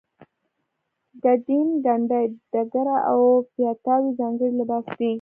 ګدین 1.23 1.67
ګنډۍ 1.85 2.25
ډیګره 2.51 2.97
او 3.11 3.21
پایتاوې 3.53 4.11
ځانګړی 4.19 4.49
لباس 4.59 4.85
دی. 4.97 5.09